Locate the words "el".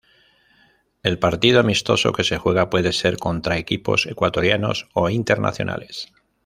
1.03-1.19